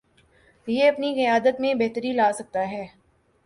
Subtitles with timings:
[0.67, 2.85] یہ اپنی قیادت میں بہتری لاسکتا ہے۔